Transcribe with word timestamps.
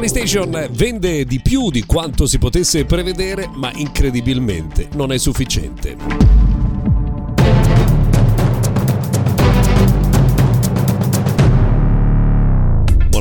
La 0.00 0.06
PlayStation 0.06 0.68
vende 0.70 1.26
di 1.26 1.40
più 1.42 1.70
di 1.70 1.84
quanto 1.84 2.24
si 2.24 2.38
potesse 2.38 2.86
prevedere, 2.86 3.50
ma 3.52 3.70
incredibilmente 3.74 4.88
non 4.94 5.12
è 5.12 5.18
sufficiente. 5.18 6.39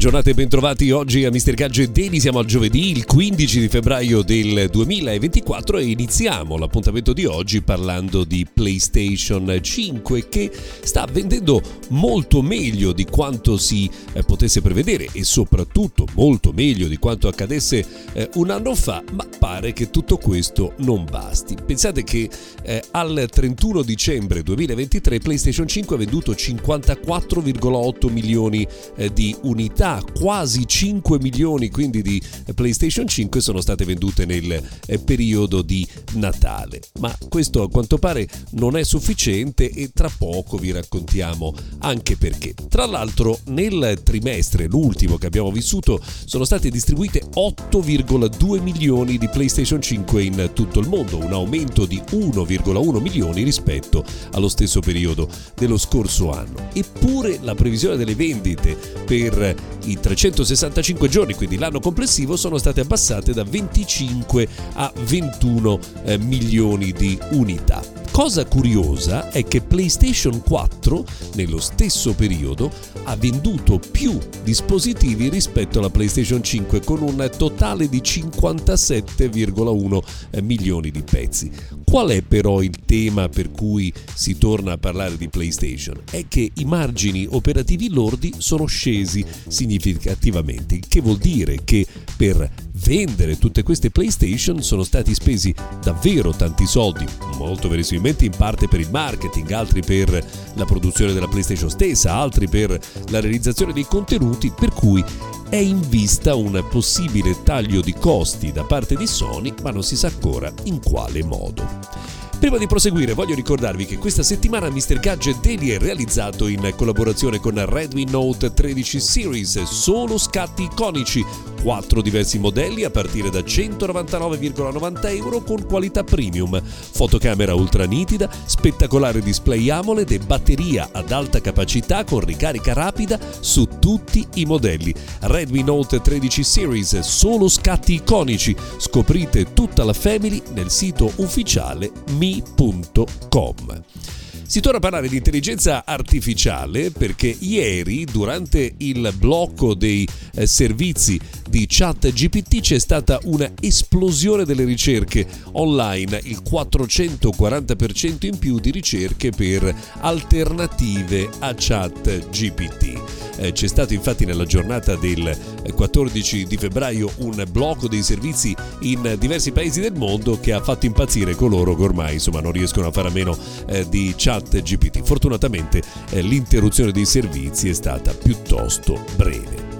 Giornata 0.00 0.30
e 0.30 0.34
bentrovati 0.34 0.90
oggi 0.92 1.26
a 1.26 1.30
Mr. 1.30 1.52
Gadget 1.52 1.90
Daily. 1.90 2.20
Siamo 2.20 2.38
al 2.38 2.46
giovedì, 2.46 2.90
il 2.90 3.04
15 3.04 3.60
di 3.60 3.68
febbraio 3.68 4.22
del 4.22 4.70
2024 4.70 5.76
e 5.76 5.88
iniziamo 5.88 6.56
l'appuntamento 6.56 7.12
di 7.12 7.26
oggi 7.26 7.60
parlando 7.60 8.24
di 8.24 8.46
PlayStation 8.50 9.58
5 9.60 10.28
che 10.30 10.50
sta 10.80 11.06
vendendo 11.12 11.60
molto 11.88 12.40
meglio 12.40 12.92
di 12.92 13.04
quanto 13.04 13.58
si 13.58 13.90
eh, 14.14 14.22
potesse 14.22 14.62
prevedere 14.62 15.06
e 15.12 15.22
soprattutto 15.22 16.06
molto 16.14 16.52
meglio 16.52 16.88
di 16.88 16.96
quanto 16.96 17.28
accadesse 17.28 17.84
eh, 18.14 18.30
un 18.36 18.48
anno 18.48 18.74
fa, 18.74 19.04
ma 19.12 19.26
pare 19.38 19.74
che 19.74 19.90
tutto 19.90 20.16
questo 20.16 20.72
non 20.78 21.04
basti. 21.04 21.56
Pensate 21.62 22.04
che 22.04 22.26
eh, 22.62 22.82
al 22.92 23.28
31 23.30 23.82
dicembre 23.82 24.42
2023 24.42 25.18
PlayStation 25.18 25.68
5 25.68 25.94
ha 25.94 25.98
venduto 25.98 26.32
54,8 26.32 28.10
milioni 28.10 28.66
eh, 28.96 29.12
di 29.12 29.36
unità 29.42 29.88
unità, 29.90 30.02
quasi 30.12 30.66
5 30.66 31.18
milioni 31.20 31.70
quindi 31.70 32.02
di 32.02 32.22
PlayStation 32.54 33.06
5 33.06 33.40
sono 33.40 33.60
state 33.60 33.84
vendute 33.84 34.24
nel 34.24 34.62
eh, 34.86 34.98
periodo 34.98 35.62
di 35.62 35.86
Natale. 36.12 36.80
Ma 37.00 37.16
questo 37.28 37.62
a 37.62 37.68
quanto 37.68 37.98
pare 37.98 38.28
non 38.50 38.76
è 38.76 38.84
sufficiente 38.84 39.70
e 39.70 39.90
tra 39.92 40.10
poco 40.16 40.56
vi 40.56 40.70
raccontiamo 40.70 41.54
anche 41.80 42.16
perché. 42.16 42.54
Tra 42.68 42.86
l'altro 42.86 43.38
nel 43.46 44.00
trimestre, 44.04 44.66
l'ultimo 44.66 45.16
che 45.16 45.26
abbiamo 45.26 45.50
vissuto, 45.50 46.00
sono 46.24 46.44
state 46.44 46.70
distribuite 46.70 47.22
8,2 47.34 48.60
milioni 48.62 49.18
di 49.18 49.28
PlayStation 49.28 49.80
5 49.80 50.22
in 50.22 50.50
tutto 50.52 50.80
il 50.80 50.88
mondo, 50.88 51.18
un 51.18 51.32
aumento 51.32 51.86
di 51.86 52.00
1,1 52.10 53.00
milioni 53.00 53.42
rispetto 53.42 54.04
allo 54.32 54.48
stesso 54.48 54.80
periodo 54.80 55.28
dello 55.56 55.78
scorso 55.78 56.30
anno. 56.32 56.68
Eppure 56.72 57.38
la 57.42 57.54
previsione 57.54 57.96
delle 57.96 58.14
vendite 58.14 58.76
per 59.04 59.78
i 59.84 59.98
365 59.98 61.08
giorni, 61.08 61.34
quindi 61.34 61.58
l'anno 61.58 61.80
complessivo, 61.80 62.36
sono 62.36 62.58
state 62.58 62.80
abbassate 62.80 63.32
da 63.32 63.44
25 63.44 64.48
a 64.74 64.92
21 65.04 65.78
eh, 66.04 66.18
milioni 66.18 66.92
di 66.92 67.18
unità. 67.30 67.99
Cosa 68.20 68.44
curiosa 68.44 69.30
è 69.30 69.44
che 69.44 69.62
PlayStation 69.62 70.42
4 70.42 71.06
nello 71.36 71.58
stesso 71.58 72.12
periodo 72.12 72.70
ha 73.04 73.16
venduto 73.16 73.78
più 73.78 74.18
dispositivi 74.44 75.30
rispetto 75.30 75.78
alla 75.78 75.88
PlayStation 75.88 76.42
5 76.42 76.80
con 76.80 77.00
un 77.00 77.30
totale 77.34 77.88
di 77.88 78.02
57,1 78.02 80.02
eh, 80.32 80.42
milioni 80.42 80.90
di 80.90 81.02
pezzi. 81.02 81.50
Qual 81.82 82.10
è 82.10 82.20
però 82.20 82.60
il 82.60 82.76
tema 82.84 83.30
per 83.30 83.50
cui 83.50 83.90
si 84.14 84.36
torna 84.36 84.72
a 84.72 84.78
parlare 84.78 85.16
di 85.16 85.30
PlayStation? 85.30 86.02
È 86.10 86.26
che 86.28 86.50
i 86.52 86.64
margini 86.66 87.26
operativi 87.28 87.88
lordi 87.88 88.34
sono 88.36 88.66
scesi 88.66 89.24
significativamente, 89.48 90.74
il 90.74 90.86
che 90.86 91.00
vuol 91.00 91.16
dire 91.16 91.60
che 91.64 91.86
per 92.18 92.68
vendere 92.84 93.38
tutte 93.38 93.62
queste 93.62 93.90
PlayStation 93.90 94.62
sono 94.62 94.82
stati 94.82 95.14
spesi 95.14 95.54
davvero 95.82 96.32
tanti 96.32 96.66
soldi, 96.66 97.04
molto 97.36 97.68
verosimilmente 97.68 98.09
in 98.18 98.32
parte 98.36 98.68
per 98.68 98.80
il 98.80 98.90
marketing, 98.90 99.50
altri 99.50 99.82
per 99.82 100.24
la 100.54 100.64
produzione 100.64 101.12
della 101.12 101.28
PlayStation 101.28 101.70
stessa, 101.70 102.14
altri 102.14 102.48
per 102.48 102.78
la 103.08 103.20
realizzazione 103.20 103.72
dei 103.72 103.86
contenuti, 103.86 104.52
per 104.54 104.70
cui 104.72 105.04
è 105.48 105.56
in 105.56 105.80
vista 105.88 106.34
un 106.34 106.64
possibile 106.70 107.42
taglio 107.42 107.80
di 107.80 107.94
costi 107.94 108.52
da 108.52 108.64
parte 108.64 108.94
di 108.96 109.06
Sony, 109.06 109.52
ma 109.62 109.70
non 109.70 109.82
si 109.82 109.96
sa 109.96 110.08
ancora 110.08 110.52
in 110.64 110.80
quale 110.80 111.22
modo. 111.24 112.18
Prima 112.40 112.56
di 112.56 112.66
proseguire 112.66 113.12
voglio 113.12 113.34
ricordarvi 113.34 113.84
che 113.84 113.98
questa 113.98 114.22
settimana 114.22 114.70
Mr. 114.70 114.98
Gadget 114.98 115.40
Daily 115.40 115.68
è 115.68 115.78
realizzato 115.78 116.46
in 116.46 116.72
collaborazione 116.74 117.38
con 117.38 117.62
Redmi 117.62 118.06
Note 118.06 118.54
13 118.54 118.98
Series, 118.98 119.62
solo 119.64 120.16
scatti 120.16 120.62
iconici, 120.62 121.22
quattro 121.62 122.00
diversi 122.00 122.38
modelli 122.38 122.84
a 122.84 122.90
partire 122.90 123.30
da 123.30 123.40
199,90 123.40 125.16
euro 125.16 125.42
con 125.42 125.66
qualità 125.66 126.02
premium, 126.02 126.60
fotocamera 126.62 127.54
ultra 127.54 127.84
nitida, 127.84 128.30
spettacolare 128.44 129.20
display 129.20 129.68
AMOLED 129.68 130.10
e 130.12 130.18
batteria 130.18 130.88
ad 130.92 131.12
alta 131.12 131.40
capacità 131.40 132.04
con 132.04 132.20
ricarica 132.20 132.72
rapida 132.72 133.18
su 133.40 133.68
tutti 133.78 134.26
i 134.34 134.44
modelli. 134.44 134.94
Redmi 135.20 135.62
Note 135.62 136.00
13 136.00 136.42
Series, 136.42 136.98
solo 137.00 137.48
scatti 137.48 137.94
iconici. 137.94 138.56
Scoprite 138.78 139.52
tutta 139.52 139.84
la 139.84 139.92
family 139.92 140.42
nel 140.54 140.70
sito 140.70 141.10
ufficiale 141.16 141.90
Mi 142.12 142.30
mi.com. 142.30 144.19
Si 144.50 144.58
torna 144.58 144.78
a 144.78 144.80
parlare 144.80 145.06
di 145.06 145.16
intelligenza 145.16 145.84
artificiale 145.86 146.90
perché 146.90 147.28
ieri, 147.38 148.04
durante 148.04 148.74
il 148.78 149.14
blocco 149.16 149.74
dei 149.74 150.04
eh, 150.34 150.44
servizi 150.48 151.20
di 151.48 151.66
chat 151.68 152.12
GPT, 152.12 152.58
c'è 152.58 152.80
stata 152.80 153.20
una 153.26 153.48
esplosione 153.60 154.44
delle 154.44 154.64
ricerche 154.64 155.24
online, 155.52 156.18
il 156.24 156.42
440% 156.44 158.26
in 158.26 158.38
più 158.38 158.58
di 158.58 158.72
ricerche 158.72 159.30
per 159.30 159.72
alternative 160.00 161.30
a 161.38 161.54
chat 161.56 162.28
GPT. 162.30 163.19
Eh, 163.40 163.52
c'è 163.52 163.68
stato 163.68 163.94
infatti 163.94 164.26
nella 164.26 164.44
giornata 164.44 164.96
del 164.96 165.34
14 165.74 166.44
di 166.44 166.56
febbraio 166.58 167.10
un 167.18 167.42
blocco 167.50 167.88
dei 167.88 168.02
servizi 168.02 168.54
in 168.80 169.16
diversi 169.18 169.50
paesi 169.50 169.80
del 169.80 169.94
mondo 169.94 170.38
che 170.38 170.52
ha 170.52 170.60
fatto 170.60 170.84
impazzire 170.84 171.34
coloro 171.34 171.74
che 171.74 171.82
ormai 171.82 172.14
insomma, 172.14 172.40
non 172.40 172.52
riescono 172.52 172.88
a 172.88 172.92
fare 172.92 173.08
a 173.08 173.12
meno 173.12 173.34
eh, 173.66 173.88
di 173.88 174.12
chat 174.14 174.60
GPT. 174.60 175.02
Fortunatamente 175.02 175.82
eh, 176.10 176.20
l'interruzione 176.20 176.92
dei 176.92 177.06
servizi 177.06 177.70
è 177.70 177.72
stata 177.72 178.12
piuttosto 178.12 179.02
breve. 179.16 179.78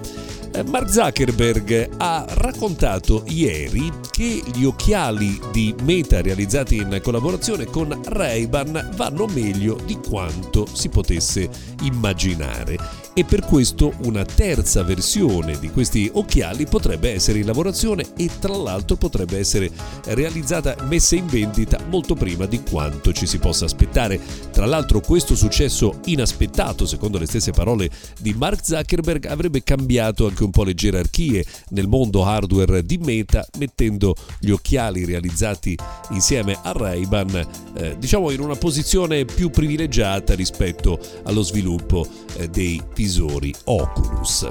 Eh, 0.53 0.63
Mark 0.63 0.89
Zuckerberg 0.89 1.91
ha 1.97 2.25
raccontato 2.29 3.23
ieri 3.27 3.91
che 4.11 4.43
gli 4.53 4.65
occhiali 4.65 5.39
di 5.51 5.73
Meta 5.83 6.21
realizzati 6.21 6.75
in 6.75 6.99
collaborazione 7.01 7.65
con 7.65 7.97
Ray-Ban 8.03 8.91
vanno 8.95 9.25
meglio 9.25 9.79
di 9.85 9.97
quanto 10.05 10.67
si 10.71 10.89
potesse 10.89 11.49
immaginare 11.83 12.77
e 13.13 13.25
per 13.25 13.41
questo 13.41 13.93
una 14.03 14.23
terza 14.23 14.83
versione 14.83 15.59
di 15.59 15.69
questi 15.69 16.09
occhiali 16.13 16.65
potrebbe 16.65 17.11
essere 17.11 17.39
in 17.39 17.45
lavorazione 17.45 18.05
e 18.15 18.29
tra 18.39 18.55
l'altro 18.55 18.95
potrebbe 18.95 19.37
essere 19.37 19.69
realizzata, 20.05 20.75
messa 20.87 21.15
in 21.15 21.27
vendita 21.27 21.79
molto 21.89 22.15
prima 22.15 22.45
di 22.45 22.61
quanto 22.61 23.11
ci 23.11 23.25
si 23.25 23.37
possa 23.37 23.65
aspettare. 23.65 24.19
Tra 24.51 24.65
l'altro 24.65 25.01
questo 25.01 25.35
successo 25.35 25.99
inaspettato, 26.05 26.85
secondo 26.85 27.17
le 27.17 27.25
stesse 27.25 27.51
parole 27.51 27.89
di 28.19 28.33
Mark 28.33 28.63
Zuckerberg, 28.63 29.25
avrebbe 29.25 29.63
cambiato 29.63 30.27
anche 30.27 30.43
un 30.43 30.51
po' 30.51 30.63
le 30.63 30.73
gerarchie 30.73 31.45
nel 31.69 31.87
mondo 31.87 32.25
hardware 32.25 32.85
di 32.85 32.97
Meta, 32.97 33.45
mettendo 33.57 34.00
gli 34.39 34.49
occhiali 34.49 35.05
realizzati 35.05 35.77
insieme 36.11 36.57
a 36.61 36.71
Ray-Ban, 36.71 37.47
eh, 37.75 37.95
diciamo 37.97 38.31
in 38.31 38.39
una 38.39 38.55
posizione 38.55 39.25
più 39.25 39.49
privilegiata 39.49 40.33
rispetto 40.33 40.99
allo 41.23 41.43
sviluppo 41.43 42.07
eh, 42.37 42.49
dei 42.49 42.81
visori 42.95 43.53
Oculus. 43.65 44.49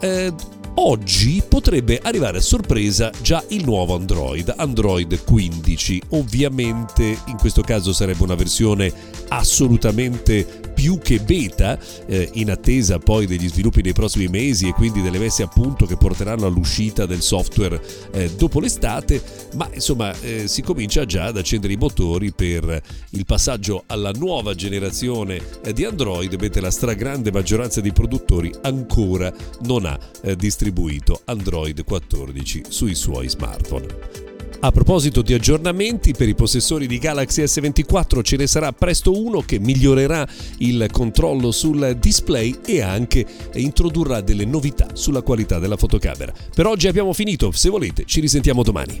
Eh, 0.00 0.32
oggi 0.74 1.42
potrebbe 1.46 2.00
arrivare 2.02 2.38
a 2.38 2.42
sorpresa 2.42 3.10
già 3.22 3.42
il 3.48 3.64
nuovo 3.64 3.94
Android, 3.94 4.52
Android 4.56 5.24
15. 5.24 6.02
Ovviamente 6.10 7.18
in 7.26 7.36
questo 7.36 7.62
caso 7.62 7.92
sarebbe 7.92 8.22
una 8.22 8.34
versione 8.34 8.92
assolutamente 9.28 10.65
più 10.76 10.98
che 10.98 11.20
beta, 11.20 11.78
eh, 12.04 12.28
in 12.34 12.50
attesa 12.50 12.98
poi 12.98 13.24
degli 13.24 13.48
sviluppi 13.48 13.80
dei 13.80 13.94
prossimi 13.94 14.28
mesi 14.28 14.68
e 14.68 14.72
quindi 14.72 15.00
delle 15.00 15.18
messe 15.18 15.42
a 15.42 15.46
punto 15.46 15.86
che 15.86 15.96
porteranno 15.96 16.44
all'uscita 16.44 17.06
del 17.06 17.22
software 17.22 17.80
eh, 18.12 18.30
dopo 18.36 18.60
l'estate, 18.60 19.22
ma 19.54 19.66
insomma 19.72 20.12
eh, 20.20 20.46
si 20.46 20.60
comincia 20.60 21.06
già 21.06 21.24
ad 21.24 21.38
accendere 21.38 21.72
i 21.72 21.78
motori 21.78 22.30
per 22.30 22.82
il 23.10 23.24
passaggio 23.24 23.84
alla 23.86 24.10
nuova 24.10 24.54
generazione 24.54 25.40
eh, 25.64 25.72
di 25.72 25.84
Android, 25.84 26.34
mentre 26.34 26.60
la 26.60 26.70
stragrande 26.70 27.32
maggioranza 27.32 27.80
dei 27.80 27.92
produttori 27.92 28.52
ancora 28.60 29.32
non 29.62 29.86
ha 29.86 29.98
eh, 30.22 30.36
distribuito 30.36 31.22
Android 31.24 31.82
14 31.84 32.64
sui 32.68 32.94
suoi 32.94 33.30
smartphone. 33.30 34.25
A 34.66 34.72
proposito 34.72 35.22
di 35.22 35.32
aggiornamenti, 35.32 36.12
per 36.12 36.28
i 36.28 36.34
possessori 36.34 36.88
di 36.88 36.98
Galaxy 36.98 37.44
S24 37.44 38.20
ce 38.24 38.36
ne 38.36 38.48
sarà 38.48 38.72
presto 38.72 39.16
uno 39.16 39.40
che 39.42 39.60
migliorerà 39.60 40.26
il 40.58 40.88
controllo 40.90 41.52
sul 41.52 41.96
display 42.00 42.58
e 42.66 42.82
anche 42.82 43.24
introdurrà 43.54 44.20
delle 44.22 44.44
novità 44.44 44.88
sulla 44.94 45.22
qualità 45.22 45.60
della 45.60 45.76
fotocamera. 45.76 46.32
Per 46.52 46.66
oggi 46.66 46.88
abbiamo 46.88 47.12
finito, 47.12 47.52
se 47.52 47.68
volete 47.68 48.06
ci 48.06 48.18
risentiamo 48.18 48.64
domani. 48.64 49.00